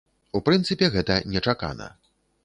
[0.37, 1.91] У прынцыпе, гэта нечакана.